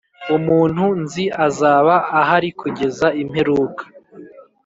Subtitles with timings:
[0.37, 3.83] umuntu nzi azaba ahari kugeza imperuka,